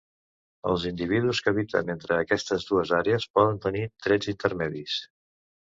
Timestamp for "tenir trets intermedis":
3.67-4.99